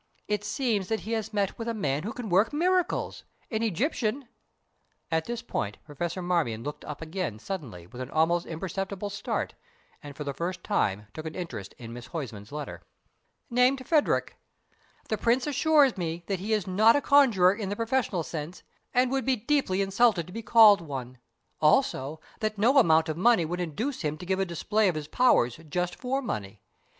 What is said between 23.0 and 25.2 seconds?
of money would induce him to give a display of his